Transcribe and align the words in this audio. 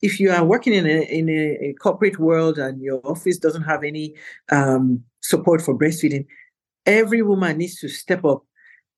if 0.00 0.20
you 0.20 0.30
are 0.30 0.44
working 0.44 0.74
in 0.74 0.86
a 0.86 1.02
in 1.02 1.28
a, 1.28 1.68
a 1.68 1.72
corporate 1.74 2.18
world 2.18 2.58
and 2.58 2.80
your 2.80 3.00
office 3.04 3.38
doesn't 3.38 3.64
have 3.64 3.82
any 3.84 4.14
um, 4.50 5.02
support 5.20 5.62
for 5.62 5.76
breastfeeding, 5.76 6.26
every 6.86 7.22
woman 7.22 7.58
needs 7.58 7.80
to 7.80 7.88
step 7.88 8.24
up. 8.24 8.44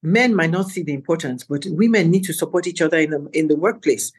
Men 0.02 0.34
might 0.34 0.50
not 0.50 0.68
see 0.68 0.82
the 0.82 0.94
importance, 0.94 1.44
but 1.44 1.66
women 1.68 2.10
need 2.10 2.24
to 2.24 2.32
support 2.32 2.66
each 2.66 2.80
other 2.80 2.98
in 2.98 3.10
the 3.10 3.28
in 3.32 3.48
the 3.48 3.56
workplace. 3.56 4.12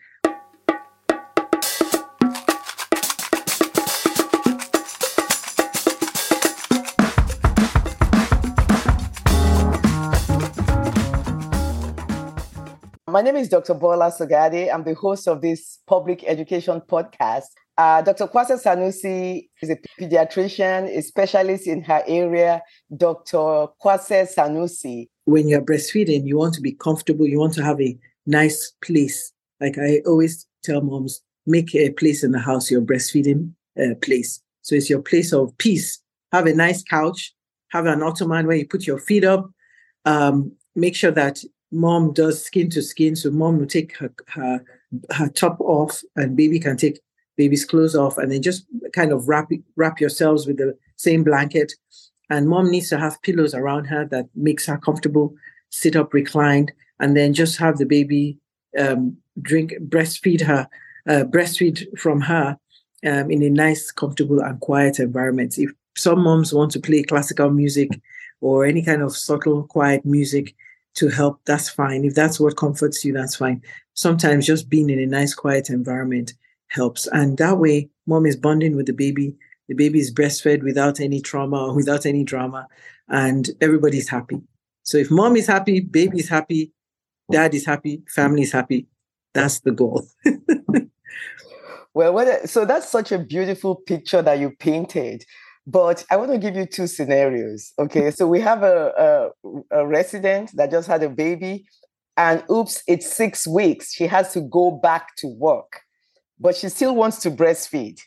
My 13.11 13.21
name 13.21 13.35
is 13.35 13.49
Dr. 13.49 13.73
Bola 13.73 14.09
Sagade. 14.09 14.73
I'm 14.73 14.85
the 14.85 14.93
host 14.93 15.27
of 15.27 15.41
this 15.41 15.79
public 15.85 16.23
education 16.25 16.79
podcast. 16.79 17.43
Uh, 17.77 18.01
Dr. 18.01 18.25
Ekuase 18.25 18.63
Sanusi 18.63 19.49
is 19.61 19.69
a 19.69 19.75
pediatrician, 19.99 20.85
a 20.85 21.01
specialist 21.01 21.67
in 21.67 21.83
her 21.83 22.01
area. 22.07 22.61
Dr. 22.95 23.67
Ekuase 23.67 24.33
Sanusi. 24.33 25.09
When 25.25 25.49
you're 25.49 25.61
breastfeeding, 25.61 26.25
you 26.25 26.37
want 26.37 26.53
to 26.53 26.61
be 26.61 26.71
comfortable. 26.71 27.27
You 27.27 27.37
want 27.37 27.53
to 27.55 27.63
have 27.65 27.81
a 27.81 27.97
nice 28.25 28.71
place. 28.81 29.33
Like 29.59 29.77
I 29.77 30.01
always 30.05 30.47
tell 30.63 30.79
moms, 30.79 31.21
make 31.45 31.75
a 31.75 31.89
place 31.89 32.23
in 32.23 32.31
the 32.31 32.39
house 32.39 32.71
your 32.71 32.81
breastfeeding 32.81 33.51
uh, 33.77 33.95
place. 34.01 34.41
So 34.61 34.73
it's 34.73 34.89
your 34.89 35.01
place 35.01 35.33
of 35.33 35.57
peace. 35.57 36.01
Have 36.31 36.45
a 36.45 36.53
nice 36.53 36.81
couch. 36.81 37.33
Have 37.71 37.87
an 37.87 38.03
ottoman 38.03 38.47
where 38.47 38.55
you 38.55 38.65
put 38.65 38.87
your 38.87 38.99
feet 38.99 39.25
up. 39.25 39.51
Um, 40.05 40.53
make 40.77 40.95
sure 40.95 41.11
that 41.11 41.43
mom 41.71 42.13
does 42.13 42.43
skin 42.43 42.69
to 42.71 42.81
skin. 42.81 43.15
So 43.15 43.31
mom 43.31 43.59
will 43.59 43.67
take 43.67 43.97
her, 43.97 44.13
her, 44.27 44.63
her 45.11 45.29
top 45.29 45.59
off 45.61 46.01
and 46.15 46.35
baby 46.35 46.59
can 46.59 46.77
take 46.77 46.99
baby's 47.37 47.65
clothes 47.65 47.95
off 47.95 48.17
and 48.17 48.31
then 48.31 48.41
just 48.41 48.65
kind 48.93 49.11
of 49.11 49.27
wrap, 49.27 49.49
wrap 49.75 49.99
yourselves 49.99 50.45
with 50.45 50.57
the 50.57 50.77
same 50.97 51.23
blanket. 51.23 51.73
And 52.29 52.47
mom 52.47 52.69
needs 52.69 52.89
to 52.89 52.97
have 52.97 53.21
pillows 53.23 53.53
around 53.53 53.85
her 53.85 54.05
that 54.05 54.27
makes 54.35 54.65
her 54.65 54.77
comfortable, 54.77 55.33
sit 55.69 55.95
up 55.95 56.13
reclined, 56.13 56.71
and 56.99 57.15
then 57.17 57.33
just 57.33 57.57
have 57.57 57.77
the 57.77 57.85
baby 57.85 58.37
um, 58.77 59.17
drink, 59.41 59.73
breastfeed 59.87 60.41
her, 60.41 60.67
uh, 61.09 61.23
breastfeed 61.23 61.85
from 61.97 62.21
her 62.21 62.57
um, 63.05 63.31
in 63.31 63.41
a 63.43 63.49
nice, 63.49 63.91
comfortable, 63.91 64.39
and 64.39 64.59
quiet 64.59 64.99
environment. 64.99 65.57
If 65.57 65.71
some 65.97 66.23
moms 66.23 66.53
want 66.53 66.71
to 66.71 66.79
play 66.79 67.03
classical 67.03 67.49
music 67.49 67.89
or 68.39 68.65
any 68.65 68.83
kind 68.83 69.01
of 69.01 69.15
subtle, 69.15 69.63
quiet 69.63 70.05
music, 70.05 70.55
to 70.95 71.07
help, 71.09 71.39
that's 71.45 71.69
fine. 71.69 72.05
If 72.05 72.15
that's 72.15 72.39
what 72.39 72.57
comforts 72.57 73.03
you, 73.05 73.13
that's 73.13 73.35
fine. 73.35 73.61
Sometimes 73.93 74.45
just 74.45 74.69
being 74.69 74.89
in 74.89 74.99
a 74.99 75.05
nice, 75.05 75.33
quiet 75.33 75.69
environment 75.69 76.33
helps. 76.67 77.07
And 77.07 77.37
that 77.37 77.57
way, 77.57 77.89
mom 78.07 78.25
is 78.25 78.35
bonding 78.35 78.75
with 78.75 78.85
the 78.85 78.93
baby. 78.93 79.35
The 79.67 79.75
baby 79.75 79.99
is 79.99 80.13
breastfed 80.13 80.63
without 80.63 80.99
any 80.99 81.21
trauma 81.21 81.67
or 81.67 81.75
without 81.75 82.05
any 82.05 82.23
drama, 82.23 82.67
and 83.07 83.49
everybody's 83.61 84.09
happy. 84.09 84.41
So 84.83 84.97
if 84.97 85.09
mom 85.09 85.37
is 85.37 85.47
happy, 85.47 85.79
baby 85.79 86.19
is 86.19 86.27
happy, 86.27 86.73
dad 87.31 87.53
is 87.53 87.65
happy, 87.65 88.03
family 88.07 88.41
is 88.41 88.51
happy, 88.51 88.87
that's 89.33 89.61
the 89.61 89.71
goal. 89.71 90.05
well, 91.93 92.13
what, 92.13 92.49
so 92.49 92.65
that's 92.65 92.89
such 92.89 93.11
a 93.11 93.19
beautiful 93.19 93.75
picture 93.75 94.21
that 94.21 94.39
you 94.39 94.51
painted. 94.59 95.23
But 95.71 96.03
I 96.11 96.17
want 96.17 96.31
to 96.31 96.37
give 96.37 96.55
you 96.55 96.65
two 96.65 96.85
scenarios. 96.85 97.71
Okay, 97.79 98.11
so 98.11 98.27
we 98.27 98.41
have 98.41 98.61
a, 98.61 99.31
a, 99.45 99.79
a 99.79 99.87
resident 99.87 100.51
that 100.55 100.69
just 100.69 100.87
had 100.87 101.01
a 101.01 101.09
baby, 101.09 101.65
and 102.17 102.43
oops, 102.51 102.83
it's 102.87 103.11
six 103.11 103.47
weeks. 103.47 103.93
She 103.93 104.05
has 104.07 104.33
to 104.33 104.41
go 104.41 104.71
back 104.71 105.15
to 105.19 105.27
work, 105.27 105.81
but 106.37 106.57
she 106.57 106.67
still 106.67 106.93
wants 106.93 107.19
to 107.19 107.31
breastfeed. 107.31 107.99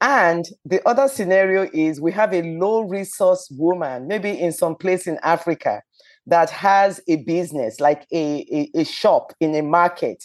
And 0.00 0.44
the 0.64 0.86
other 0.88 1.08
scenario 1.08 1.68
is 1.72 2.00
we 2.00 2.12
have 2.12 2.32
a 2.32 2.42
low 2.42 2.82
resource 2.82 3.48
woman, 3.50 4.06
maybe 4.06 4.30
in 4.30 4.52
some 4.52 4.76
place 4.76 5.08
in 5.08 5.18
Africa, 5.24 5.82
that 6.26 6.50
has 6.50 7.00
a 7.08 7.16
business 7.24 7.80
like 7.80 8.06
a, 8.12 8.46
a, 8.52 8.80
a, 8.80 8.84
shop 8.84 9.32
in 9.40 9.56
a 9.56 9.62
market, 9.62 10.24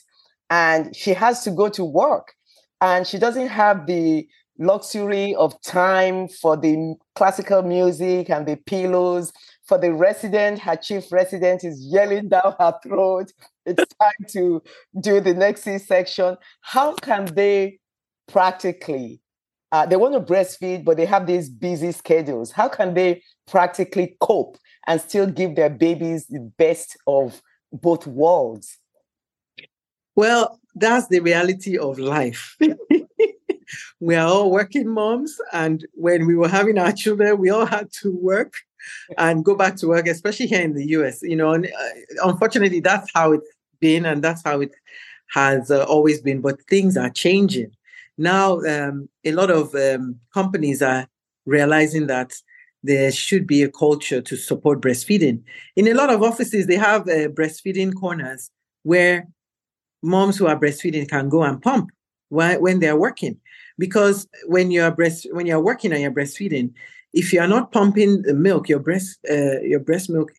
and 0.52 0.96
she 0.96 1.14
has 1.14 1.44
to 1.44 1.52
go 1.52 1.70
to 1.70 1.84
work 1.84 2.34
and 2.82 3.08
she 3.08 3.18
doesn't 3.18 3.48
have 3.48 3.88
the 3.88 4.28
luxury 4.60 5.36
of 5.36 5.60
time 5.62 6.28
for 6.28 6.58
the 6.58 6.96
classical 7.16 7.62
music 7.62 8.30
and 8.30 8.46
the 8.46 8.56
pillows. 8.56 9.32
For 9.66 9.78
the 9.78 9.94
resident, 9.94 10.60
her 10.60 10.76
chief 10.76 11.12
resident 11.12 11.64
is 11.64 11.86
yelling 11.92 12.30
down 12.30 12.56
her 12.60 12.74
throat. 12.84 13.32
It's 13.66 13.84
time 14.00 14.28
to 14.30 14.62
do 15.00 15.20
the 15.20 15.34
next 15.34 15.64
C 15.64 15.78
section. 15.78 16.38
How 16.62 16.94
can 16.96 17.26
they 17.26 17.80
practically? 18.28 19.22
Uh, 19.72 19.86
they 19.86 19.98
want 19.98 20.14
to 20.14 20.22
breastfeed, 20.22 20.86
but 20.86 20.96
they 20.96 21.06
have 21.06 21.28
these 21.28 21.50
busy 21.50 21.92
schedules. 21.92 22.52
How 22.52 22.70
can 22.70 22.94
they 22.94 23.22
practically 23.48 24.16
cope 24.22 24.58
and 24.88 25.02
still 25.02 25.28
give 25.28 25.56
their 25.56 25.70
babies 25.70 26.28
the 26.28 26.40
best 26.58 26.98
of 27.06 27.42
both 27.74 28.08
worlds? 28.08 28.78
Well, 30.16 30.60
that's 30.74 31.08
the 31.08 31.20
reality 31.20 31.78
of 31.78 32.00
life. 32.00 32.58
we 34.00 34.16
are 34.16 34.28
all 34.28 34.52
working 34.52 34.88
moms. 34.88 35.40
And 35.54 35.86
when 35.94 36.26
we 36.26 36.36
were 36.36 36.48
having 36.48 36.78
our 36.78 36.92
children, 36.92 37.38
we 37.38 37.50
all 37.50 37.66
had 37.66 37.92
to 38.02 38.16
work 38.16 38.54
and 39.18 39.44
go 39.44 39.56
back 39.56 39.76
to 39.78 39.88
work, 39.88 40.08
especially 40.08 40.48
here 40.48 40.62
in 40.62 40.74
the 40.74 40.88
US. 40.90 41.22
You 41.22 41.36
know, 41.36 41.54
and, 41.54 41.66
uh, 41.66 42.30
unfortunately, 42.30 42.80
that's 42.80 43.10
how 43.14 43.34
it's 43.34 43.48
been 43.80 44.06
and 44.06 44.24
that's 44.24 44.44
how 44.44 44.62
it 44.62 44.72
has 45.34 45.72
uh, 45.72 45.84
always 45.84 46.22
been. 46.22 46.42
But 46.42 46.62
things 46.64 46.98
are 46.98 47.10
changing. 47.10 47.72
Now, 48.18 48.62
um, 48.62 49.10
a 49.24 49.32
lot 49.32 49.52
of 49.52 49.76
um, 49.76 50.20
companies 50.34 50.82
are 50.82 51.08
realizing 51.46 52.08
that 52.08 52.34
there 52.84 53.12
should 53.12 53.46
be 53.46 53.64
a 53.64 53.72
culture 53.72 54.22
to 54.22 54.36
support 54.36 54.82
breastfeeding. 54.82 55.44
In 55.76 55.88
a 55.88 55.94
lot 55.94 56.10
of 56.10 56.24
offices, 56.24 56.68
they 56.68 56.76
have 56.76 57.02
uh, 57.02 57.28
breastfeeding 57.30 57.94
corners 57.94 58.50
where 58.84 59.28
moms 60.02 60.38
who 60.38 60.48
are 60.48 60.60
breastfeeding 60.60 61.10
can 61.10 61.30
go 61.30 61.44
and 61.44 61.62
pump 61.62 61.90
when 62.30 62.80
they're 62.80 62.98
working. 62.98 63.40
Because 63.78 64.28
when 64.48 64.72
you're 64.72 64.92
breast 64.92 65.28
when 65.32 65.46
you're 65.46 65.62
working 65.62 65.92
and 65.92 66.02
you're 66.02 66.12
breastfeeding 66.12 66.74
if 67.14 67.32
you 67.32 67.40
are 67.40 67.48
not 67.48 67.72
pumping 67.72 68.22
the 68.24 68.34
milk 68.34 68.68
your 68.68 68.80
breast 68.80 69.20
uh, 69.30 69.60
your 69.62 69.80
breast 69.80 70.10
milk 70.10 70.32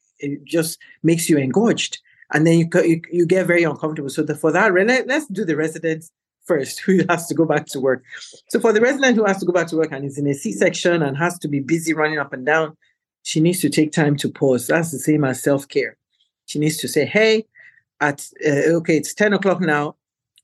just 0.44 0.78
makes 1.02 1.28
you 1.28 1.38
engorged. 1.38 1.98
And 2.32 2.46
then 2.46 2.58
you, 2.58 2.68
you, 2.82 3.00
you 3.10 3.26
get 3.26 3.46
very 3.46 3.62
uncomfortable. 3.62 4.10
So 4.10 4.22
the, 4.22 4.34
for 4.34 4.52
that 4.52 4.72
let's 5.06 5.26
do 5.28 5.44
the 5.44 5.56
residents 5.56 6.10
first 6.44 6.80
who 6.84 7.00
has 7.08 7.26
to 7.28 7.34
go 7.34 7.44
back 7.44 7.66
to 7.66 7.80
work. 7.80 8.02
So 8.48 8.58
for 8.60 8.72
the 8.72 8.80
resident 8.80 9.16
who 9.16 9.24
has 9.24 9.38
to 9.38 9.46
go 9.46 9.52
back 9.52 9.68
to 9.68 9.76
work 9.76 9.92
and 9.92 10.04
is 10.04 10.18
in 10.18 10.26
a 10.26 10.34
c-section 10.34 11.02
and 11.02 11.16
has 11.16 11.38
to 11.40 11.48
be 11.48 11.60
busy 11.60 11.94
running 11.94 12.18
up 12.18 12.32
and 12.32 12.44
down 12.44 12.76
she 13.24 13.40
needs 13.40 13.60
to 13.60 13.68
take 13.68 13.92
time 13.92 14.16
to 14.16 14.30
pause. 14.30 14.66
That's 14.66 14.90
the 14.90 14.98
same 14.98 15.22
as 15.22 15.42
self-care. 15.42 15.98
She 16.46 16.58
needs 16.58 16.78
to 16.78 16.88
say 16.88 17.04
hey 17.04 17.46
at 18.00 18.26
uh, 18.46 18.76
okay 18.78 18.96
it's 18.96 19.12
10 19.12 19.32
o'clock 19.32 19.60
now 19.60 19.96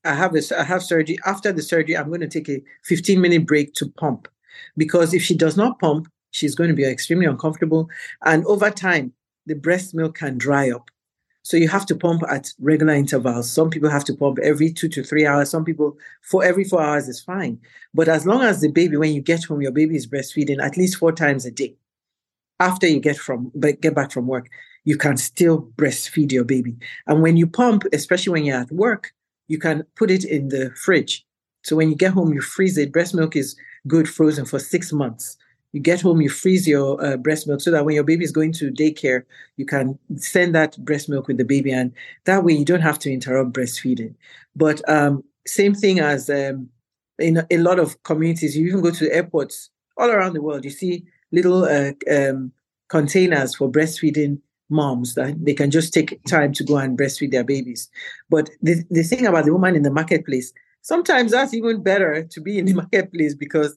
I 0.05 0.15
have 0.15 0.33
this, 0.33 0.53
I 0.53 0.65
have 0.65 0.83
surgery. 0.83 1.19
After 1.25 1.53
the 1.53 1.63
surgery, 1.63 1.97
I'm 1.97 2.09
going 2.09 2.21
to 2.21 2.29
take 2.29 2.49
a 2.49 2.63
15 2.85 3.21
minute 3.21 3.47
break 3.47 3.75
to 3.75 3.89
pump, 3.89 4.29
because 4.77 5.15
if 5.15 5.23
she 5.23 5.35
does 5.35 5.57
not 5.57 5.79
pump, 5.79 6.09
she's 6.31 6.55
going 6.55 6.69
to 6.69 6.77
be 6.77 6.85
extremely 6.85 7.27
uncomfortable, 7.27 7.89
and 8.25 8.45
over 8.47 8.71
time, 8.71 9.13
the 9.47 9.55
breast 9.55 9.95
milk 9.95 10.17
can 10.17 10.39
dry 10.39 10.71
up. 10.71 10.91
So 11.43 11.59
you 11.59 11.69
have 11.69 11.85
to 11.87 11.95
pump 11.95 12.23
at 12.31 12.55
regular 12.59 12.95
intervals. 12.95 13.51
Some 13.51 13.69
people 13.69 13.91
have 13.91 14.05
to 14.07 14.15
pump 14.15 14.39
every 14.43 14.73
two 14.73 14.89
to 14.89 15.03
three 15.03 15.27
hours. 15.27 15.51
Some 15.51 15.63
people 15.63 15.99
for 16.23 16.43
every 16.43 16.65
four 16.65 16.81
hours 16.81 17.07
is 17.07 17.21
fine. 17.21 17.61
But 17.93 18.09
as 18.09 18.27
long 18.27 18.43
as 18.43 18.63
the 18.63 18.69
baby, 18.69 18.97
when 18.97 19.13
you 19.13 19.21
get 19.21 19.45
home, 19.45 19.61
your 19.61 19.71
baby 19.71 19.95
is 19.95 20.07
breastfeeding 20.07 20.63
at 20.63 20.79
least 20.79 20.97
four 20.97 21.13
times 21.13 21.45
a 21.45 21.51
day. 21.51 21.77
After 22.61 22.87
you 22.87 22.99
get 22.99 23.19
from 23.19 23.53
get 23.61 23.95
back 23.95 24.11
from 24.11 24.27
work, 24.27 24.49
you 24.85 24.97
can 24.97 25.19
still 25.19 25.71
breastfeed 25.77 26.33
your 26.33 26.45
baby. 26.45 26.77
And 27.07 27.21
when 27.21 27.37
you 27.37 27.47
pump, 27.47 27.85
especially 27.93 28.33
when 28.33 28.45
you're 28.47 28.57
at 28.57 28.73
work, 28.73 29.13
you 29.49 29.59
can 29.59 29.85
put 29.97 30.11
it 30.11 30.25
in 30.25 30.49
the 30.49 30.71
fridge. 30.71 31.25
So 31.63 31.77
when 31.77 31.89
you 31.89 31.97
get 31.97 32.13
home, 32.13 32.33
you 32.33 32.41
freeze 32.41 32.77
it. 32.77 32.93
Breast 32.93 33.15
milk 33.15 33.37
is 33.37 33.57
good 33.87 34.09
frozen 34.09 34.45
for 34.45 34.59
six 34.59 34.93
months. 34.93 35.37
You 35.73 35.81
get 35.81 36.03
home, 36.03 36.21
you 36.21 36.29
freeze 36.29 36.69
your 36.69 37.05
uh, 37.05 37.17
breast 37.17 37.49
milk 37.49 37.61
so 37.61 37.73
that 37.73 37.85
when 37.85 37.97
your 37.97 38.05
baby 38.05 38.25
is 38.25 38.31
going 38.31 38.53
to 38.53 38.71
daycare, 38.71 39.25
you 39.57 39.67
can 39.67 39.99
send 40.17 40.55
that 40.55 40.79
breast 40.85 41.09
milk 41.09 41.27
with 41.27 41.37
the 41.37 41.45
baby, 41.45 41.73
and 41.73 41.93
that 42.27 42.45
way 42.45 42.53
you 42.53 42.65
don't 42.65 42.81
have 42.81 42.99
to 43.01 43.13
interrupt 43.13 43.53
breastfeeding. 43.53 44.15
But 44.55 44.89
um, 44.89 45.25
same 45.49 45.75
thing 45.75 45.99
as 45.99 46.31
um, 46.31 46.69
in 47.19 47.45
a, 47.51 47.57
lot 47.57 47.81
of 47.81 48.01
communities, 48.05 48.57
you 48.57 48.69
even 48.69 48.83
go 48.83 48.93
to 48.93 49.13
airports 49.13 49.71
all 49.97 50.11
around 50.11 50.35
the 50.35 50.43
world, 50.43 50.65
you 50.65 50.71
see 50.71 51.05
little 51.33 51.65
uh, 51.65 51.91
um, 52.09 52.53
containers 52.89 53.57
for 53.57 53.69
breastfeeding 53.69 54.41
moms 54.75 55.15
that 55.15 55.43
they 55.45 55.55
can 55.55 55.71
just 55.71 55.95
take 55.95 56.23
time 56.25 56.53
to 56.53 56.65
go 56.65 56.77
and 56.77 56.99
breastfeed 56.99 57.31
their 57.31 57.45
babies. 57.45 57.89
But 58.29 58.51
the, 58.61 58.85
the 58.91 59.03
thing 59.03 59.27
about 59.27 59.45
the 59.47 59.53
woman 59.53 59.77
in 59.77 59.83
the 59.83 59.91
marketplace, 59.91 60.53
sometimes 60.83 61.33
that's 61.33 61.55
even 61.55 61.83
better 61.83 62.25
to 62.25 62.41
be 62.41 62.59
in 62.59 62.67
the 62.67 62.75
marketplace 62.83 63.35
because 63.35 63.77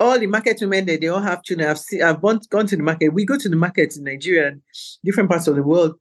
all 0.00 0.18
the 0.18 0.26
market 0.26 0.58
women 0.60 0.86
there, 0.86 0.98
they 0.98 1.08
all 1.08 1.20
have 1.20 1.42
children. 1.42 1.68
I've, 1.68 1.78
seen, 1.78 2.02
I've 2.02 2.20
gone, 2.20 2.40
gone 2.50 2.66
to 2.68 2.76
the 2.76 2.82
market. 2.82 3.08
We 3.08 3.24
go 3.24 3.36
to 3.36 3.48
the 3.48 3.56
market 3.56 3.96
in 3.96 4.04
Nigeria 4.04 4.48
and 4.48 4.62
different 5.04 5.28
parts 5.28 5.48
of 5.48 5.56
the 5.56 5.62
world. 5.62 5.96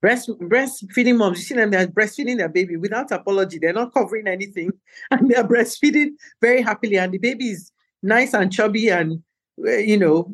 breast 0.00 0.30
breastfeeding 0.40 1.16
moms, 1.18 1.38
you 1.38 1.44
see 1.44 1.54
them, 1.54 1.70
they're 1.70 1.86
breastfeeding 1.86 2.38
their 2.38 2.48
baby 2.48 2.76
without 2.76 3.10
apology. 3.12 3.58
They're 3.58 3.74
not 3.74 3.92
covering 3.92 4.26
anything 4.26 4.72
and 5.10 5.30
they're 5.30 5.44
breastfeeding 5.44 6.12
very 6.40 6.62
happily. 6.62 6.96
And 6.96 7.12
the 7.12 7.18
baby 7.18 7.50
is 7.50 7.70
nice 8.02 8.34
and 8.34 8.52
chubby 8.52 8.88
and, 8.88 9.22
uh, 9.66 9.72
you 9.72 9.98
know, 9.98 10.32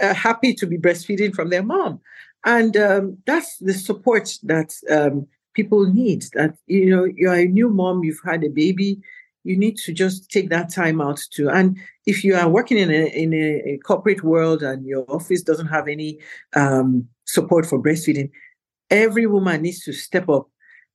happy 0.00 0.54
to 0.54 0.66
be 0.66 0.78
breastfeeding 0.78 1.34
from 1.34 1.50
their 1.50 1.62
mom. 1.62 2.00
And 2.44 2.76
um, 2.76 3.18
that's 3.26 3.58
the 3.58 3.74
support 3.74 4.36
that 4.42 4.74
um, 4.90 5.26
people 5.54 5.86
need. 5.86 6.24
That, 6.34 6.56
you 6.66 6.90
know, 6.90 7.04
you're 7.04 7.34
a 7.34 7.46
new 7.46 7.68
mom, 7.68 8.04
you've 8.04 8.20
had 8.24 8.42
a 8.44 8.48
baby, 8.48 9.00
you 9.44 9.56
need 9.56 9.76
to 9.76 9.92
just 9.92 10.30
take 10.30 10.50
that 10.50 10.72
time 10.72 11.00
out 11.00 11.20
to 11.32 11.48
and 11.48 11.76
if 12.06 12.24
you 12.24 12.34
are 12.34 12.48
working 12.48 12.78
in 12.78 12.90
a 12.90 13.06
in 13.06 13.32
a, 13.34 13.72
a 13.72 13.78
corporate 13.78 14.22
world 14.22 14.62
and 14.62 14.86
your 14.86 15.04
office 15.08 15.42
doesn't 15.42 15.66
have 15.66 15.88
any 15.88 16.18
um, 16.54 17.08
support 17.24 17.66
for 17.66 17.82
breastfeeding 17.82 18.30
every 18.90 19.26
woman 19.26 19.62
needs 19.62 19.84
to 19.84 19.92
step 19.92 20.28
up 20.28 20.48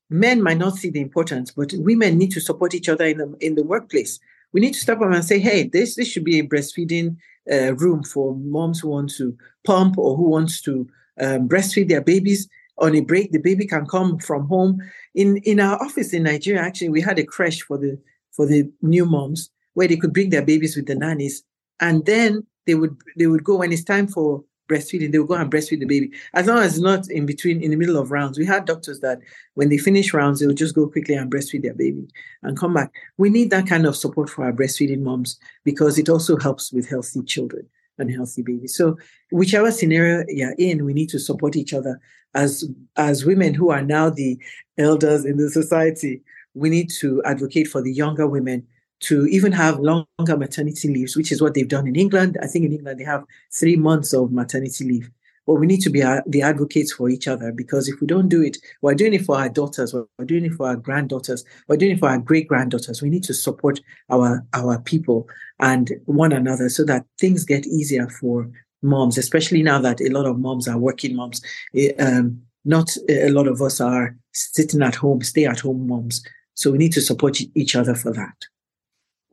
men 0.09 0.41
might 0.41 0.57
not 0.57 0.75
see 0.75 0.89
the 0.89 1.01
importance 1.01 1.51
but 1.51 1.73
women 1.77 2.17
need 2.17 2.31
to 2.31 2.41
support 2.41 2.73
each 2.73 2.89
other 2.89 3.05
in 3.05 3.17
the 3.17 3.35
in 3.39 3.55
the 3.55 3.63
workplace 3.63 4.19
we 4.53 4.61
need 4.61 4.73
to 4.73 4.79
step 4.79 5.01
up 5.01 5.11
and 5.11 5.25
say 5.25 5.39
hey 5.39 5.63
this 5.63 5.95
this 5.95 6.07
should 6.07 6.23
be 6.23 6.39
a 6.39 6.47
breastfeeding 6.47 7.17
uh, 7.51 7.75
room 7.75 8.03
for 8.03 8.35
moms 8.35 8.79
who 8.79 8.89
want 8.89 9.11
to 9.17 9.35
pump 9.65 9.97
or 9.97 10.15
who 10.15 10.29
wants 10.29 10.61
to 10.61 10.87
um, 11.19 11.47
breastfeed 11.47 11.89
their 11.89 12.01
babies 12.01 12.47
on 12.77 12.95
a 12.95 13.01
break. 13.01 13.31
The 13.31 13.39
baby 13.39 13.65
can 13.65 13.85
come 13.85 14.19
from 14.19 14.47
home. 14.47 14.79
In 15.15 15.37
in 15.37 15.59
our 15.59 15.81
office 15.81 16.13
in 16.13 16.23
nigeria 16.23 16.61
actually 16.61 16.89
we 16.89 17.01
had 17.01 17.19
a 17.19 17.23
crash 17.23 17.61
for 17.61 17.77
the 17.77 17.99
for 18.31 18.45
the 18.45 18.71
new 18.81 19.05
moms 19.05 19.49
where 19.73 19.87
they 19.87 19.97
could 19.97 20.13
bring 20.13 20.29
their 20.29 20.45
babies 20.45 20.75
with 20.75 20.87
the 20.87 20.95
nannies. 20.95 21.43
And 21.79 22.05
then 22.05 22.45
they 22.65 22.75
would 22.75 22.97
they 23.17 23.27
would 23.27 23.43
go 23.43 23.57
when 23.57 23.71
it's 23.71 23.83
time 23.83 24.07
for 24.07 24.43
breastfeeding 24.67 25.11
they 25.11 25.19
would 25.19 25.27
go 25.27 25.35
and 25.35 25.51
breastfeed 25.51 25.79
the 25.79 25.85
baby. 25.85 26.11
As 26.33 26.47
long 26.47 26.59
as 26.59 26.79
not 26.79 27.09
in 27.09 27.25
between 27.25 27.61
in 27.61 27.71
the 27.71 27.77
middle 27.77 27.97
of 27.97 28.11
rounds. 28.11 28.37
We 28.37 28.45
had 28.45 28.65
doctors 28.65 28.99
that 29.01 29.19
when 29.55 29.69
they 29.69 29.77
finish 29.77 30.13
rounds 30.13 30.39
they 30.39 30.47
would 30.47 30.57
just 30.57 30.75
go 30.75 30.87
quickly 30.87 31.15
and 31.15 31.31
breastfeed 31.31 31.63
their 31.63 31.73
baby 31.73 32.07
and 32.43 32.57
come 32.57 32.73
back. 32.73 32.91
We 33.17 33.29
need 33.29 33.49
that 33.51 33.67
kind 33.67 33.85
of 33.85 33.95
support 33.95 34.29
for 34.29 34.45
our 34.45 34.53
breastfeeding 34.53 35.01
moms 35.01 35.39
because 35.63 35.97
it 35.97 36.09
also 36.09 36.37
helps 36.37 36.71
with 36.71 36.89
healthy 36.89 37.23
children 37.23 37.67
and 37.97 38.11
healthy 38.11 38.43
babies. 38.43 38.75
So 38.75 38.97
whichever 39.31 39.71
scenario 39.71 40.23
you're 40.27 40.55
in 40.57 40.85
we 40.85 40.93
need 40.93 41.09
to 41.09 41.19
support 41.19 41.55
each 41.55 41.73
other. 41.73 41.99
As 42.35 42.65
as 42.97 43.25
women 43.25 43.53
who 43.53 43.71
are 43.71 43.81
now 43.81 44.09
the 44.09 44.37
elders 44.77 45.25
in 45.25 45.37
the 45.37 45.49
society 45.49 46.21
we 46.53 46.69
need 46.69 46.89
to 46.89 47.21
advocate 47.23 47.67
for 47.67 47.81
the 47.81 47.93
younger 47.93 48.27
women 48.27 48.65
to 48.99 49.25
even 49.27 49.51
have 49.51 49.79
longer 49.79 50.37
maternity 50.37 50.87
leaves, 50.87 51.15
which 51.15 51.31
is 51.31 51.41
what 51.41 51.53
they've 51.53 51.67
done 51.67 51.87
in 51.87 51.95
England. 51.95 52.37
I 52.41 52.47
think 52.47 52.65
in 52.65 52.73
England 52.73 52.99
they 52.99 53.03
have 53.03 53.23
three 53.53 53.75
months 53.75 54.13
of 54.13 54.31
maternity 54.31 54.85
leave. 54.85 55.09
But 55.45 55.55
we 55.55 55.67
need 55.67 55.79
to 55.81 55.89
be 55.89 56.01
the 56.01 56.41
advocates 56.41 56.91
for 56.91 57.09
each 57.09 57.25
other 57.25 57.53
because 57.53 57.87
if 57.87 58.01
we 58.01 58.07
don't 58.07 58.27
do 58.27 58.41
it, 58.41 58.57
we're 58.81 58.95
doing 58.95 59.13
it 59.13 59.23
for 59.23 59.37
our 59.37 59.47
daughters, 59.47 59.93
we're 59.93 60.25
doing 60.25 60.43
it 60.43 60.53
for 60.53 60.67
our 60.67 60.75
granddaughters, 60.75 61.45
we're 61.69 61.77
doing 61.77 61.93
it 61.93 61.99
for 61.99 62.09
our 62.09 62.17
great 62.17 62.49
granddaughters. 62.49 63.01
We 63.01 63.09
need 63.09 63.23
to 63.23 63.33
support 63.33 63.79
our 64.09 64.45
our 64.53 64.79
people 64.79 65.25
and 65.59 65.89
one 66.05 66.33
another 66.33 66.67
so 66.67 66.83
that 66.85 67.05
things 67.17 67.45
get 67.45 67.65
easier 67.65 68.09
for 68.09 68.49
moms, 68.81 69.17
especially 69.17 69.63
now 69.63 69.79
that 69.79 70.01
a 70.01 70.09
lot 70.09 70.25
of 70.25 70.37
moms 70.37 70.67
are 70.67 70.77
working 70.77 71.15
moms. 71.15 71.41
Eh, 71.73 71.93
um, 71.97 72.41
not 72.65 72.89
a 73.07 73.29
lot 73.29 73.47
of 73.47 73.61
us 73.61 73.79
are 73.79 74.17
sitting 74.33 74.81
at 74.81 74.95
home, 74.95 75.21
stay 75.21 75.45
at 75.45 75.61
home 75.61 75.87
moms. 75.87 76.21
So 76.55 76.71
we 76.71 76.77
need 76.77 76.91
to 76.93 77.01
support 77.01 77.39
each 77.55 77.75
other 77.75 77.95
for 77.95 78.11
that. 78.11 78.35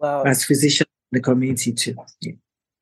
Wow. 0.05 0.23
As 0.25 0.45
physicians 0.45 0.91
in 1.13 1.17
the 1.17 1.23
community 1.23 1.73
too. 1.73 1.97
Yeah. 2.21 2.33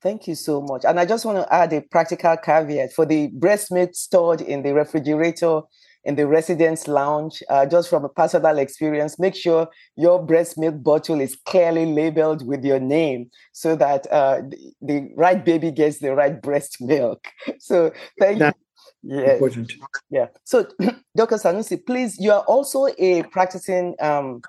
Thank 0.02 0.26
you 0.26 0.34
so 0.34 0.60
much. 0.60 0.84
And 0.84 0.98
I 0.98 1.06
just 1.06 1.24
want 1.24 1.38
to 1.38 1.54
add 1.54 1.72
a 1.72 1.80
practical 1.80 2.36
caveat 2.36 2.92
for 2.92 3.06
the 3.06 3.28
breast 3.28 3.70
milk 3.70 3.90
stored 3.94 4.40
in 4.40 4.64
the 4.64 4.74
refrigerator 4.74 5.60
in 6.04 6.16
the 6.16 6.26
residence 6.26 6.88
lounge, 6.88 7.42
uh, 7.48 7.64
just 7.64 7.88
from 7.88 8.04
a 8.04 8.08
personal 8.08 8.58
experience, 8.58 9.20
make 9.20 9.36
sure 9.36 9.68
your 9.96 10.20
breast 10.20 10.58
milk 10.58 10.82
bottle 10.82 11.20
is 11.20 11.36
clearly 11.46 11.86
labeled 11.86 12.44
with 12.44 12.64
your 12.64 12.80
name 12.80 13.30
so 13.52 13.76
that 13.76 14.10
uh, 14.10 14.40
the, 14.48 14.72
the, 14.80 15.08
right 15.16 15.44
baby 15.44 15.70
gets 15.70 16.00
the 16.00 16.12
right 16.12 16.42
breast 16.42 16.78
milk. 16.80 17.24
So 17.60 17.92
thank 18.18 18.40
That's 18.40 18.58
you. 19.02 19.20
Yeah. 19.20 19.32
Important. 19.34 19.72
Yeah. 20.10 20.26
So, 20.44 20.66
Dr. 21.16 21.36
Sanusi, 21.36 21.84
please, 21.84 22.18
you 22.18 22.32
are 22.32 22.42
also 22.42 22.88
a 22.98 23.22
practicing 23.24 23.94
um, 24.00 24.42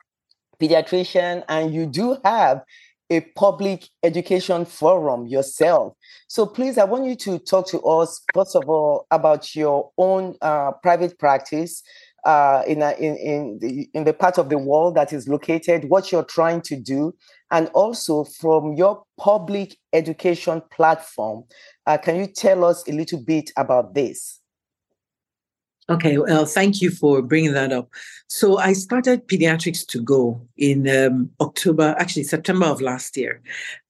pediatrician 0.64 1.44
and 1.50 1.74
you 1.74 1.86
do 1.86 2.18
have 2.24 2.62
a 3.10 3.22
public 3.36 3.90
education 4.04 4.66
forum 4.66 5.28
yourself. 5.28 5.94
So 6.28 6.46
please, 6.46 6.78
I 6.78 6.86
want 6.86 7.06
you 7.06 7.16
to 7.18 7.38
talk 7.38 7.68
to 7.68 7.82
us, 7.82 8.22
first 8.34 8.56
of 8.56 8.68
all, 8.68 9.06
about 9.12 9.56
your 9.56 9.92
own 9.98 10.36
uh, 10.42 10.72
private 10.82 11.20
practice 11.20 11.84
uh, 12.26 12.64
in, 12.66 12.82
a, 12.82 12.92
in, 12.94 13.18
in, 13.18 13.60
the, 13.60 13.90
in 13.94 14.06
the 14.06 14.14
part 14.14 14.38
of 14.38 14.50
the 14.50 14.58
world 14.58 14.96
that 14.96 15.12
is 15.12 15.28
located, 15.28 15.90
what 15.90 16.12
you're 16.12 16.24
trying 16.24 16.62
to 16.62 16.78
do, 16.78 17.14
and 17.52 17.68
also 17.74 18.24
from 18.24 18.74
your 18.74 19.04
public 19.20 19.76
education 19.92 20.62
platform. 20.72 21.44
Uh, 21.86 21.98
can 21.98 22.16
you 22.16 22.26
tell 22.26 22.64
us 22.64 22.88
a 22.88 22.94
little 22.94 23.22
bit 23.22 23.52
about 23.58 23.94
this? 23.94 24.40
Okay, 25.90 26.18
well, 26.18 26.46
thank 26.46 26.82
you 26.82 26.90
for 26.90 27.22
bringing 27.22 27.54
that 27.54 27.74
up. 27.74 27.90
So 28.28 28.58
I 28.58 28.72
started 28.72 29.28
Pediatrics 29.28 29.86
to 29.88 30.02
Go 30.02 30.42
in 30.56 30.88
um, 30.88 31.30
October, 31.42 31.94
actually 31.98 32.24
September 32.24 32.68
of 32.68 32.82
last 32.82 33.18
year. 33.18 33.42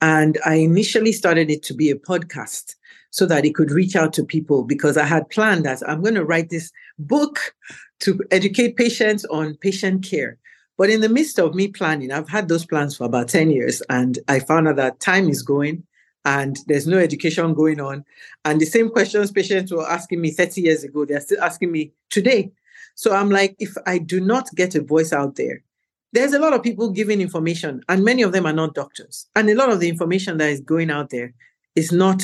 And 0.02 0.40
I 0.44 0.56
initially 0.56 1.12
started 1.12 1.52
it 1.52 1.62
to 1.64 1.74
be 1.76 1.92
a 1.92 1.96
podcast 1.96 2.76
so 3.12 3.28
that 3.28 3.46
it 3.46 3.54
could 3.54 3.70
reach 3.70 3.96
out 3.96 4.12
to 4.14 4.24
people 4.24 4.64
because 4.64 4.98
I 4.98 5.06
had 5.06 5.30
planned 5.30 5.66
that 5.66 5.88
I'm 5.88 6.02
going 6.02 6.16
to 6.16 6.26
write 6.26 6.50
this 6.50 6.72
book 6.98 7.54
to 8.00 8.20
educate 8.32 8.76
patients 8.76 9.24
on 9.26 9.56
patient 9.58 10.04
care. 10.04 10.40
But 10.80 10.90
in 10.90 11.02
the 11.02 11.10
midst 11.10 11.38
of 11.38 11.54
me 11.54 11.68
planning, 11.68 12.12
I've 12.12 12.28
had 12.28 12.48
those 12.48 12.66
plans 12.66 12.98
for 12.98 13.04
about 13.04 13.30
10 13.30 13.52
years 13.52 13.84
and 13.88 14.18
I 14.28 14.40
found 14.40 14.68
out 14.68 14.78
that 14.78 15.00
time 15.00 15.30
is 15.30 15.44
going 15.44 15.84
and 16.26 16.58
there's 16.68 16.88
no 16.88 16.98
education 16.98 17.54
going 17.54 17.80
on. 17.82 18.06
And 18.46 18.60
the 18.60 18.66
same 18.66 18.90
questions 18.90 19.32
patients 19.32 19.72
were 19.72 19.90
asking 19.90 20.22
me 20.22 20.32
30 20.32 20.62
years 20.62 20.84
ago, 20.84 21.06
they're 21.06 21.20
still 21.20 21.42
asking 21.42 21.72
me 21.72 21.92
today. 22.10 22.52
So 22.96 23.14
I'm 23.14 23.30
like, 23.30 23.56
if 23.60 23.76
I 23.86 23.98
do 23.98 24.20
not 24.20 24.50
get 24.56 24.76
a 24.76 24.82
voice 24.82 25.12
out 25.12 25.36
there, 25.36 25.64
there's 26.12 26.34
a 26.34 26.40
lot 26.40 26.54
of 26.54 26.62
people 26.62 26.92
giving 26.92 27.22
information, 27.22 27.82
and 27.90 28.06
many 28.06 28.22
of 28.22 28.32
them 28.32 28.46
are 28.46 28.54
not 28.54 28.76
doctors. 28.76 29.28
And 29.36 29.50
a 29.50 29.56
lot 29.56 29.72
of 29.72 29.80
the 29.80 29.90
information 29.90 30.38
that 30.38 30.50
is 30.50 30.62
going 30.62 30.92
out 30.92 31.10
there 31.10 31.34
is 31.76 31.92
not, 31.92 32.22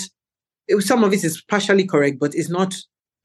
some 0.80 1.04
of 1.04 1.12
it 1.12 1.24
is 1.24 1.42
partially 1.42 1.88
correct, 1.88 2.20
but 2.20 2.36
it's 2.36 2.50
not 2.50 2.76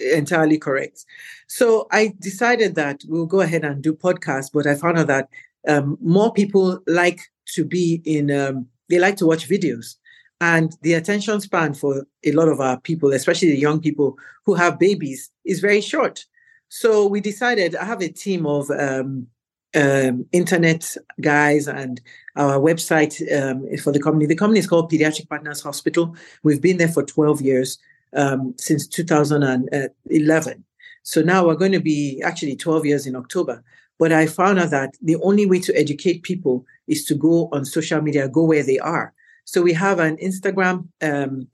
entirely 0.00 0.56
correct. 0.56 1.04
So 1.48 1.86
I 1.92 2.14
decided 2.18 2.76
that 2.76 3.02
we'll 3.06 3.26
go 3.26 3.42
ahead 3.42 3.62
and 3.62 3.82
do 3.82 3.92
podcasts, 3.92 4.50
but 4.52 4.66
I 4.66 4.74
found 4.74 4.98
out 4.98 5.06
that 5.08 5.28
um, 5.68 5.98
more 6.00 6.32
people 6.32 6.80
like 6.86 7.20
to 7.54 7.64
be 7.64 8.00
in, 8.06 8.30
um, 8.30 8.66
they 8.88 8.98
like 8.98 9.16
to 9.18 9.26
watch 9.26 9.48
videos. 9.48 9.96
And 10.44 10.76
the 10.82 10.92
attention 10.92 11.40
span 11.40 11.72
for 11.72 12.06
a 12.22 12.32
lot 12.32 12.48
of 12.48 12.60
our 12.60 12.78
people, 12.78 13.14
especially 13.14 13.52
the 13.52 13.64
young 13.66 13.80
people 13.80 14.18
who 14.44 14.52
have 14.52 14.78
babies, 14.78 15.30
is 15.46 15.60
very 15.60 15.80
short. 15.80 16.26
So 16.68 17.06
we 17.06 17.22
decided 17.22 17.74
I 17.74 17.86
have 17.86 18.02
a 18.02 18.10
team 18.10 18.44
of 18.44 18.70
um, 18.70 19.26
um, 19.74 20.26
internet 20.32 20.94
guys 21.18 21.66
and 21.66 21.98
our 22.36 22.58
website 22.58 23.14
um, 23.34 23.74
for 23.78 23.90
the 23.90 24.02
company. 24.02 24.26
The 24.26 24.36
company 24.36 24.58
is 24.58 24.66
called 24.66 24.92
Pediatric 24.92 25.30
Partners 25.30 25.62
Hospital. 25.62 26.14
We've 26.42 26.60
been 26.60 26.76
there 26.76 26.88
for 26.88 27.04
12 27.04 27.40
years 27.40 27.78
um, 28.12 28.54
since 28.58 28.86
2011. 28.86 30.64
So 31.04 31.22
now 31.22 31.46
we're 31.46 31.54
going 31.54 31.72
to 31.72 31.80
be 31.80 32.20
actually 32.22 32.56
12 32.56 32.84
years 32.84 33.06
in 33.06 33.16
October. 33.16 33.64
But 33.98 34.12
I 34.12 34.26
found 34.26 34.58
out 34.58 34.70
that 34.72 34.94
the 35.00 35.16
only 35.22 35.46
way 35.46 35.60
to 35.60 35.74
educate 35.74 36.22
people 36.22 36.66
is 36.86 37.06
to 37.06 37.14
go 37.14 37.48
on 37.50 37.64
social 37.64 38.02
media, 38.02 38.28
go 38.28 38.44
where 38.44 38.62
they 38.62 38.78
are. 38.80 39.14
So 39.44 39.62
we 39.62 39.72
have 39.72 39.98
an 39.98 40.16
Instagram 40.16 40.88
um, 41.02 41.48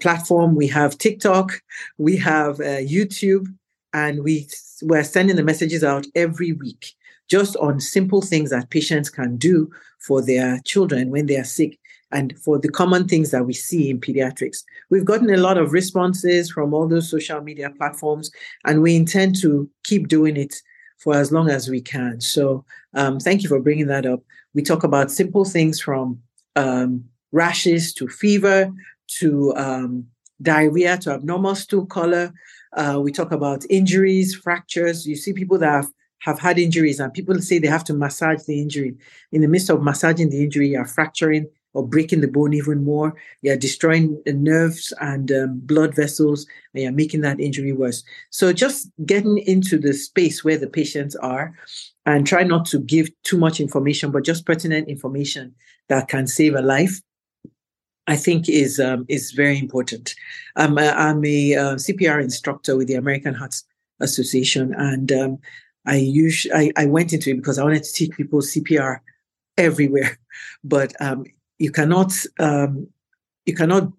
platform, 0.00 0.54
we 0.54 0.66
have 0.68 0.98
TikTok, 0.98 1.52
we 1.98 2.16
have 2.16 2.60
uh, 2.60 2.82
YouTube, 2.82 3.46
and 3.92 4.22
we 4.22 4.48
we're 4.82 5.04
sending 5.04 5.36
the 5.36 5.44
messages 5.44 5.84
out 5.84 6.06
every 6.14 6.52
week 6.52 6.94
just 7.28 7.56
on 7.56 7.80
simple 7.80 8.20
things 8.20 8.50
that 8.50 8.70
patients 8.70 9.08
can 9.08 9.36
do 9.36 9.70
for 10.00 10.20
their 10.20 10.60
children 10.64 11.10
when 11.10 11.26
they 11.26 11.36
are 11.36 11.44
sick 11.44 11.78
and 12.12 12.38
for 12.38 12.58
the 12.58 12.68
common 12.68 13.08
things 13.08 13.30
that 13.30 13.44
we 13.44 13.52
see 13.52 13.90
in 13.90 14.00
pediatrics. 14.00 14.62
We've 14.90 15.04
gotten 15.04 15.30
a 15.30 15.38
lot 15.38 15.58
of 15.58 15.72
responses 15.72 16.50
from 16.50 16.74
all 16.74 16.86
those 16.86 17.10
social 17.10 17.40
media 17.40 17.70
platforms, 17.70 18.30
and 18.64 18.82
we 18.82 18.94
intend 18.94 19.40
to 19.40 19.68
keep 19.84 20.08
doing 20.08 20.36
it 20.36 20.54
for 20.98 21.14
as 21.14 21.32
long 21.32 21.50
as 21.50 21.68
we 21.68 21.80
can. 21.80 22.20
So, 22.20 22.64
um, 22.94 23.18
thank 23.18 23.42
you 23.42 23.48
for 23.48 23.60
bringing 23.60 23.88
that 23.88 24.06
up. 24.06 24.20
We 24.54 24.62
talk 24.62 24.84
about 24.84 25.10
simple 25.10 25.44
things 25.44 25.80
from 25.80 26.20
um, 26.56 27.04
rashes 27.32 27.92
to 27.94 28.08
fever 28.08 28.72
to 29.18 29.54
um, 29.56 30.06
diarrhea 30.42 30.96
to 30.98 31.12
abnormal 31.12 31.54
stool 31.54 31.86
color. 31.86 32.32
Uh, 32.76 33.00
we 33.02 33.12
talk 33.12 33.32
about 33.32 33.64
injuries, 33.70 34.34
fractures. 34.34 35.06
You 35.06 35.16
see 35.16 35.32
people 35.32 35.58
that 35.58 35.70
have, 35.70 35.88
have 36.20 36.38
had 36.38 36.58
injuries, 36.58 37.00
and 37.00 37.12
people 37.12 37.40
say 37.40 37.58
they 37.58 37.68
have 37.68 37.84
to 37.84 37.94
massage 37.94 38.42
the 38.44 38.60
injury. 38.60 38.94
In 39.32 39.42
the 39.42 39.48
midst 39.48 39.70
of 39.70 39.82
massaging 39.82 40.30
the 40.30 40.42
injury, 40.42 40.68
you're 40.68 40.86
fracturing 40.86 41.46
or 41.74 41.86
breaking 41.86 42.20
the 42.20 42.28
bone 42.28 42.54
even 42.54 42.82
more. 42.82 43.14
You're 43.42 43.56
destroying 43.56 44.20
the 44.24 44.32
nerves 44.32 44.92
and 45.00 45.30
um, 45.30 45.60
blood 45.64 45.94
vessels, 45.94 46.46
and 46.72 46.82
you're 46.82 46.92
making 46.92 47.20
that 47.20 47.40
injury 47.40 47.72
worse. 47.72 48.02
So 48.30 48.52
just 48.52 48.90
getting 49.04 49.38
into 49.38 49.78
the 49.78 49.92
space 49.92 50.42
where 50.42 50.56
the 50.56 50.68
patients 50.68 51.14
are 51.16 51.54
and 52.06 52.26
try 52.26 52.44
not 52.44 52.66
to 52.66 52.78
give 52.78 53.10
too 53.22 53.38
much 53.38 53.60
information, 53.60 54.10
but 54.10 54.24
just 54.24 54.46
pertinent 54.46 54.88
information 54.88 55.54
that 55.88 56.08
can 56.08 56.26
save 56.26 56.54
a 56.54 56.62
life. 56.62 57.00
I 58.06 58.16
think 58.16 58.48
is 58.48 58.78
um, 58.78 59.06
is 59.08 59.32
very 59.32 59.58
important. 59.58 60.14
I'm 60.56 60.76
a, 60.78 60.88
uh, 60.88 61.74
CPR 61.76 62.22
instructor 62.22 62.76
with 62.76 62.88
the 62.88 62.94
American 62.94 63.34
Heart 63.34 63.54
Association, 64.00 64.74
and 64.74 65.10
um, 65.10 65.38
I 65.86 65.96
usually 65.96 66.54
I, 66.54 66.72
I, 66.76 66.86
went 66.86 67.14
into 67.14 67.30
it 67.30 67.36
because 67.36 67.58
I 67.58 67.64
wanted 67.64 67.84
to 67.84 67.92
teach 67.92 68.10
people 68.10 68.40
CPR 68.40 68.98
everywhere, 69.56 70.18
but 70.64 70.92
um, 71.00 71.24
you 71.58 71.70
cannot 71.70 72.12
um, 72.38 72.88
you 73.46 73.54
cannot 73.54 73.92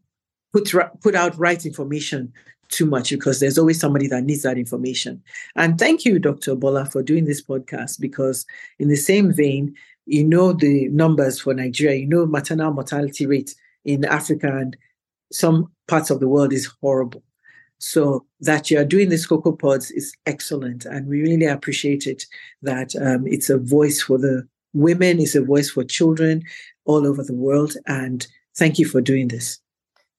put 0.53 0.71
put 1.01 1.15
out 1.15 1.37
right 1.37 1.65
information 1.65 2.33
too 2.69 2.85
much 2.85 3.11
because 3.11 3.39
there's 3.39 3.57
always 3.57 3.79
somebody 3.79 4.07
that 4.07 4.23
needs 4.23 4.41
that 4.43 4.57
information. 4.57 5.21
And 5.55 5.77
thank 5.77 6.03
you, 6.03 6.19
Dr. 6.19 6.55
Bola, 6.55 6.85
for 6.85 7.03
doing 7.03 7.25
this 7.25 7.41
podcast 7.41 7.99
because 7.99 8.45
in 8.79 8.87
the 8.87 8.95
same 8.95 9.31
vein, 9.31 9.75
you 10.05 10.23
know 10.23 10.53
the 10.53 10.87
numbers 10.89 11.39
for 11.39 11.53
Nigeria, 11.53 11.97
you 11.97 12.07
know 12.07 12.25
maternal 12.25 12.73
mortality 12.73 13.25
rate 13.25 13.55
in 13.85 14.05
Africa 14.05 14.57
and 14.57 14.75
some 15.31 15.71
parts 15.87 16.09
of 16.09 16.19
the 16.19 16.27
world 16.27 16.53
is 16.53 16.65
horrible. 16.81 17.23
So 17.77 18.25
that 18.39 18.71
you 18.71 18.79
are 18.79 18.85
doing 18.85 19.09
this 19.09 19.27
cocoa 19.27 19.51
pods 19.51 19.91
is 19.91 20.15
excellent, 20.25 20.85
and 20.85 21.07
we 21.07 21.21
really 21.21 21.45
appreciate 21.45 22.07
it. 22.07 22.25
That 22.61 22.95
um, 22.95 23.27
it's 23.27 23.49
a 23.49 23.57
voice 23.57 24.01
for 24.01 24.17
the 24.17 24.47
women, 24.75 25.19
is 25.19 25.35
a 25.35 25.41
voice 25.41 25.69
for 25.69 25.83
children 25.83 26.43
all 26.85 27.07
over 27.07 27.23
the 27.23 27.33
world, 27.33 27.73
and 27.87 28.27
thank 28.55 28.77
you 28.77 28.85
for 28.85 29.01
doing 29.01 29.29
this. 29.29 29.59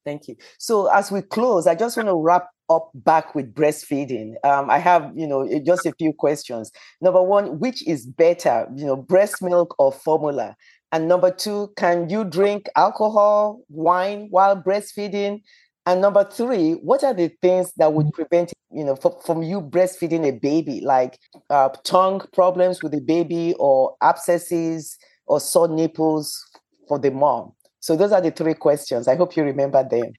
Thank 0.04 0.28
you. 0.28 0.36
So 0.58 0.86
as 0.86 1.10
we 1.10 1.22
close, 1.22 1.66
I 1.66 1.74
just 1.74 1.96
want 1.96 2.08
to 2.08 2.14
wrap 2.14 2.48
up 2.68 2.90
back 2.94 3.34
with 3.34 3.54
breastfeeding. 3.54 4.34
Um, 4.44 4.70
I 4.70 4.78
have, 4.78 5.12
you 5.16 5.26
know, 5.26 5.48
just 5.64 5.86
a 5.86 5.92
few 5.98 6.12
questions. 6.12 6.70
Number 7.00 7.22
one, 7.22 7.58
which 7.58 7.86
is 7.86 8.06
better, 8.06 8.68
you 8.74 8.86
know, 8.86 8.96
breast 8.96 9.42
milk 9.42 9.74
or 9.78 9.92
formula? 9.92 10.56
And 10.92 11.08
number 11.08 11.30
two, 11.30 11.72
can 11.76 12.08
you 12.08 12.24
drink 12.24 12.68
alcohol, 12.76 13.60
wine 13.68 14.28
while 14.30 14.60
breastfeeding? 14.60 15.42
And 15.86 16.00
number 16.00 16.24
three, 16.24 16.72
what 16.72 17.04
are 17.04 17.14
the 17.14 17.30
things 17.40 17.72
that 17.76 17.92
would 17.92 18.12
prevent, 18.12 18.52
you 18.72 18.84
know, 18.84 18.96
from, 18.96 19.14
from 19.24 19.42
you 19.44 19.60
breastfeeding 19.60 20.26
a 20.26 20.32
baby, 20.32 20.80
like 20.80 21.18
uh, 21.48 21.68
tongue 21.84 22.22
problems 22.32 22.82
with 22.82 22.90
the 22.90 23.00
baby, 23.00 23.54
or 23.60 23.96
abscesses, 24.02 24.98
or 25.26 25.38
sore 25.38 25.68
nipples 25.68 26.44
for 26.88 26.98
the 26.98 27.12
mom? 27.12 27.52
So 27.78 27.94
those 27.94 28.10
are 28.10 28.20
the 28.20 28.32
three 28.32 28.54
questions. 28.54 29.06
I 29.06 29.14
hope 29.14 29.36
you 29.36 29.44
remember 29.44 29.88
them. 29.88 30.12